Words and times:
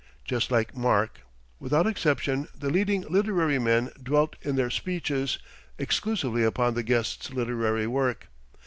Just 0.25 0.49
like 0.49 0.75
Mark. 0.75 1.19
Without 1.59 1.85
exception, 1.85 2.47
the 2.57 2.71
leading 2.71 3.01
literary 3.03 3.59
men 3.59 3.91
dwelt 4.01 4.35
in 4.41 4.55
their 4.55 4.71
speeches 4.71 5.37
exclusively 5.77 6.43
upon 6.43 6.73
the 6.73 6.81
guest's 6.81 7.29
literary 7.31 7.85
work. 7.85 8.25